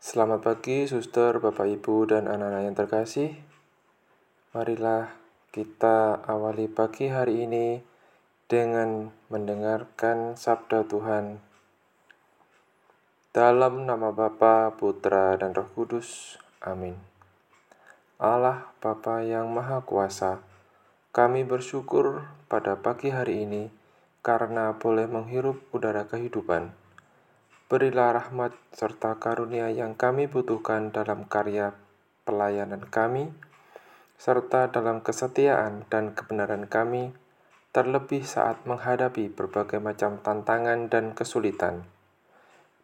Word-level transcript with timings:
Selamat 0.00 0.40
pagi, 0.40 0.88
suster, 0.88 1.44
bapak, 1.44 1.76
ibu, 1.76 2.08
dan 2.08 2.24
anak-anak 2.24 2.62
yang 2.64 2.72
terkasih. 2.72 3.36
Marilah 4.56 5.12
kita 5.52 6.24
awali 6.24 6.72
pagi 6.72 7.12
hari 7.12 7.44
ini 7.44 7.84
dengan 8.48 9.12
mendengarkan 9.28 10.40
sabda 10.40 10.88
Tuhan. 10.88 11.44
Dalam 13.36 13.84
nama 13.84 14.08
Bapa, 14.08 14.72
Putra, 14.72 15.36
dan 15.36 15.52
Roh 15.52 15.68
Kudus. 15.68 16.40
Amin. 16.64 16.96
Allah 18.16 18.72
Bapa 18.80 19.20
yang 19.20 19.52
Maha 19.52 19.84
Kuasa, 19.84 20.40
kami 21.12 21.44
bersyukur 21.44 22.24
pada 22.48 22.72
pagi 22.80 23.12
hari 23.12 23.44
ini 23.44 23.68
karena 24.24 24.72
boleh 24.72 25.04
menghirup 25.04 25.60
udara 25.76 26.08
kehidupan 26.08 26.79
Berilah 27.70 28.18
rahmat 28.18 28.50
serta 28.74 29.22
karunia 29.22 29.70
yang 29.70 29.94
kami 29.94 30.26
butuhkan 30.26 30.90
dalam 30.90 31.30
karya 31.30 31.70
pelayanan 32.26 32.82
kami, 32.90 33.30
serta 34.18 34.74
dalam 34.74 34.98
kesetiaan 35.06 35.86
dan 35.86 36.10
kebenaran 36.10 36.66
kami, 36.66 37.14
terlebih 37.70 38.26
saat 38.26 38.58
menghadapi 38.66 39.30
berbagai 39.30 39.78
macam 39.78 40.18
tantangan 40.18 40.90
dan 40.90 41.14
kesulitan. 41.14 41.86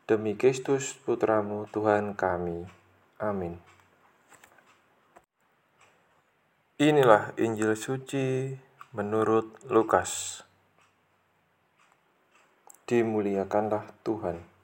Demi 0.06 0.38
Kristus 0.38 0.94
Putramu 0.94 1.66
Tuhan 1.74 2.14
kami. 2.14 2.70
Amin. 3.18 3.58
Inilah 6.78 7.34
Injil 7.42 7.74
suci 7.74 8.54
menurut 8.94 9.50
Lukas. 9.66 10.46
Dimuliakanlah 12.86 13.90
Tuhan. 14.06 14.55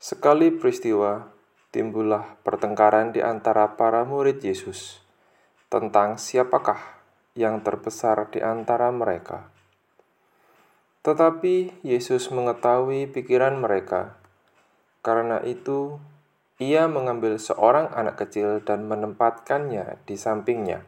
Sekali 0.00 0.48
peristiwa, 0.48 1.28
timbullah 1.76 2.40
pertengkaran 2.40 3.12
di 3.12 3.20
antara 3.20 3.76
para 3.76 4.00
murid 4.08 4.40
Yesus 4.40 5.04
tentang 5.68 6.16
siapakah 6.16 7.04
yang 7.36 7.60
terbesar 7.60 8.32
di 8.32 8.40
antara 8.40 8.88
mereka. 8.88 9.52
Tetapi 11.04 11.84
Yesus 11.84 12.32
mengetahui 12.32 13.12
pikiran 13.12 13.60
mereka. 13.60 14.16
Karena 15.04 15.44
itu, 15.44 16.00
ia 16.56 16.88
mengambil 16.88 17.36
seorang 17.36 17.92
anak 17.92 18.24
kecil 18.24 18.64
dan 18.64 18.88
menempatkannya 18.88 20.00
di 20.08 20.16
sampingnya. 20.16 20.80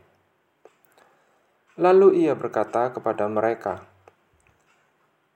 Lalu 1.76 2.24
ia 2.24 2.32
berkata 2.32 2.96
kepada 2.96 3.28
mereka, 3.28 3.84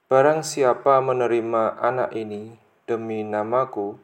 "Barang 0.09 0.41
siapa 0.41 0.97
menerima 1.05 1.77
anak 1.77 2.17
ini 2.17 2.65
demi 2.87 3.27
namaku, 3.27 3.99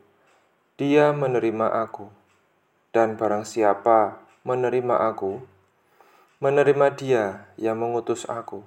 dia 0.75 1.14
menerima 1.14 1.70
aku. 1.86 2.11
Dan 2.92 3.16
barang 3.16 3.48
siapa 3.48 4.20
menerima 4.44 5.08
aku, 5.08 5.41
menerima 6.42 6.86
dia 6.98 7.25
yang 7.56 7.78
mengutus 7.78 8.27
aku. 8.28 8.66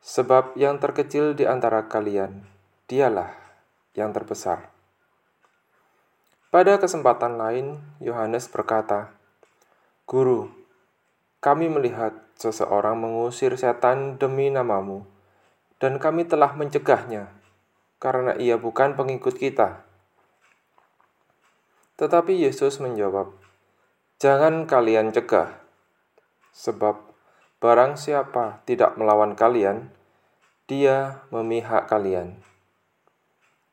Sebab 0.00 0.56
yang 0.56 0.80
terkecil 0.80 1.36
di 1.36 1.44
antara 1.46 1.86
kalian, 1.86 2.48
dialah 2.90 3.30
yang 3.94 4.10
terbesar. 4.10 4.72
Pada 6.50 6.80
kesempatan 6.80 7.36
lain, 7.36 7.78
Yohanes 8.00 8.48
berkata, 8.48 9.12
Guru, 10.08 10.48
kami 11.44 11.68
melihat 11.68 12.16
seseorang 12.34 12.96
mengusir 12.96 13.52
setan 13.60 14.16
demi 14.16 14.48
namamu, 14.48 15.04
dan 15.76 16.00
kami 16.00 16.24
telah 16.24 16.56
mencegahnya 16.56 17.28
karena 17.96 18.36
ia 18.36 18.60
bukan 18.60 18.96
pengikut 18.96 19.36
kita. 19.36 19.84
Tetapi 21.96 22.36
Yesus 22.36 22.76
menjawab, 22.76 23.32
"Jangan 24.20 24.68
kalian 24.68 25.16
cegah, 25.16 25.56
sebab 26.52 27.00
barang 27.60 27.96
siapa 27.96 28.60
tidak 28.68 29.00
melawan 29.00 29.32
kalian, 29.32 29.88
dia 30.68 31.24
memihak 31.32 31.88
kalian." 31.88 32.40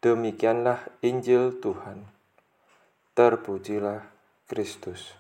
Demikianlah 0.03 0.83
Injil 0.99 1.63
Tuhan. 1.63 2.07
Terpujilah 3.15 4.03
Kristus. 4.51 5.15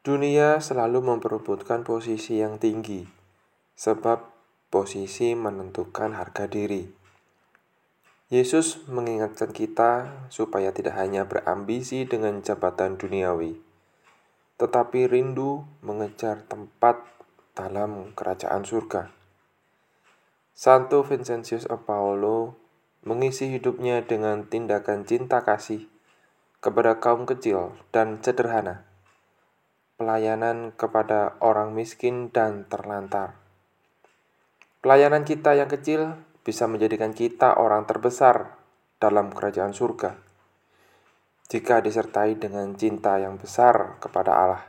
Dunia 0.00 0.58
selalu 0.58 1.04
memperebutkan 1.04 1.84
posisi 1.84 2.40
yang 2.40 2.56
tinggi, 2.56 3.04
sebab 3.76 4.31
posisi 4.72 5.36
menentukan 5.36 6.16
harga 6.16 6.48
diri. 6.48 6.88
Yesus 8.32 8.80
mengingatkan 8.88 9.52
kita 9.52 10.24
supaya 10.32 10.72
tidak 10.72 10.96
hanya 10.96 11.28
berambisi 11.28 12.08
dengan 12.08 12.40
jabatan 12.40 12.96
duniawi, 12.96 13.60
tetapi 14.56 15.04
rindu 15.12 15.68
mengejar 15.84 16.48
tempat 16.48 17.04
dalam 17.52 18.16
kerajaan 18.16 18.64
surga. 18.64 19.12
Santo 20.56 21.04
Vincentius 21.04 21.68
of 21.68 21.84
Paulo 21.84 22.56
mengisi 23.04 23.52
hidupnya 23.52 24.00
dengan 24.00 24.48
tindakan 24.48 25.04
cinta 25.04 25.44
kasih 25.44 25.84
kepada 26.64 26.96
kaum 26.96 27.28
kecil 27.28 27.76
dan 27.92 28.24
sederhana, 28.24 28.88
pelayanan 30.00 30.72
kepada 30.72 31.36
orang 31.44 31.76
miskin 31.76 32.32
dan 32.32 32.64
terlantar 32.72 33.41
Pelayanan 34.82 35.22
kita 35.22 35.54
yang 35.54 35.70
kecil 35.70 36.18
bisa 36.42 36.66
menjadikan 36.66 37.14
kita 37.14 37.54
orang 37.54 37.86
terbesar 37.86 38.58
dalam 38.98 39.30
kerajaan 39.30 39.70
surga 39.70 40.18
jika 41.46 41.78
disertai 41.78 42.34
dengan 42.34 42.74
cinta 42.74 43.14
yang 43.22 43.38
besar 43.38 44.00
kepada 44.02 44.34
Allah. 44.34 44.64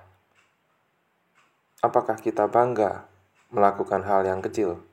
Apakah 1.82 2.22
kita 2.22 2.46
bangga 2.46 3.10
melakukan 3.50 4.06
hal 4.06 4.22
yang 4.28 4.44
kecil? 4.46 4.86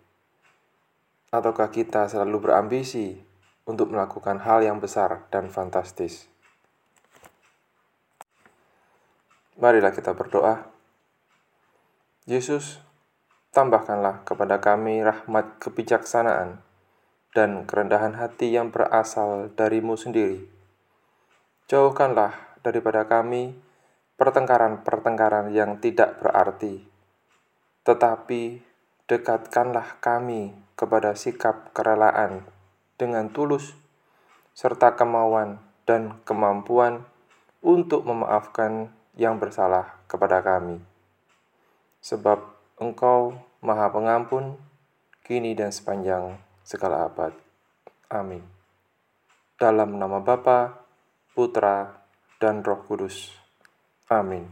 Ataukah 1.34 1.68
kita 1.68 2.08
selalu 2.08 2.46
berambisi 2.46 3.20
untuk 3.68 3.92
melakukan 3.92 4.40
hal 4.40 4.64
yang 4.64 4.80
besar 4.80 5.28
dan 5.28 5.52
fantastis? 5.52 6.32
Marilah 9.60 9.92
kita 9.92 10.16
berdoa. 10.16 10.64
Yesus, 12.24 12.80
Tambahkanlah 13.50 14.22
kepada 14.22 14.62
kami 14.62 15.02
rahmat 15.02 15.58
kebijaksanaan 15.58 16.62
dan 17.34 17.66
kerendahan 17.66 18.14
hati 18.14 18.54
yang 18.54 18.70
berasal 18.70 19.50
darimu 19.58 19.98
sendiri. 19.98 20.46
Jauhkanlah 21.66 22.34
daripada 22.62 23.10
kami 23.10 23.58
pertengkaran-pertengkaran 24.14 25.50
yang 25.50 25.82
tidak 25.82 26.22
berarti, 26.22 26.86
tetapi 27.82 28.62
dekatkanlah 29.10 29.98
kami 29.98 30.54
kepada 30.78 31.18
sikap 31.18 31.74
kerelaan 31.74 32.46
dengan 32.94 33.34
tulus, 33.34 33.74
serta 34.54 34.94
kemauan 34.94 35.58
dan 35.90 36.22
kemampuan 36.22 37.02
untuk 37.58 38.06
memaafkan 38.06 38.94
yang 39.18 39.42
bersalah 39.42 39.98
kepada 40.06 40.38
kami. 40.38 40.78
Sebab 41.98 42.59
Engkau 42.80 43.36
Maha 43.60 43.92
Pengampun, 43.92 44.56
kini 45.20 45.52
dan 45.52 45.68
sepanjang 45.68 46.40
segala 46.64 47.04
abad. 47.12 47.36
Amin. 48.08 48.40
Dalam 49.60 50.00
nama 50.00 50.16
Bapa, 50.24 50.80
Putra, 51.36 51.92
dan 52.40 52.64
Roh 52.64 52.80
Kudus. 52.88 53.36
Amin. 54.08 54.48